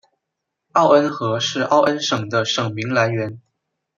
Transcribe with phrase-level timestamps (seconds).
[0.71, 3.39] 奥恩河是奥恩省的省名来源。